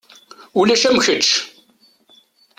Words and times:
Ulac 0.59 0.83
am 0.89 0.97
kečč. 1.05 1.29